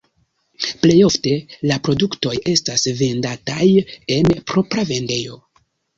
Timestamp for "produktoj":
1.89-2.33